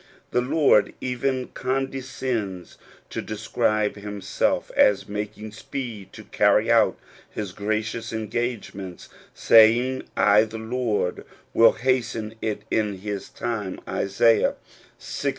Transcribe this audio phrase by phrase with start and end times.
[0.31, 2.79] The Lord even condescends
[3.11, 6.97] to describe him self as making speed to carry out
[7.29, 14.55] his gracious engagements, saying, "I the Lord will hasten it in his time (Isaiah
[14.99, 15.27] Ix.